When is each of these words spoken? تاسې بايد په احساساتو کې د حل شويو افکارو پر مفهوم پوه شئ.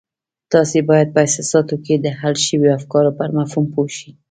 تاسې 0.53 0.77
بايد 0.89 1.07
په 1.13 1.19
احساساتو 1.25 1.75
کې 1.85 1.93
د 1.97 2.07
حل 2.19 2.35
شويو 2.45 2.75
افکارو 2.79 3.15
پر 3.19 3.29
مفهوم 3.37 3.65
پوه 3.73 3.89
شئ. 3.97 4.09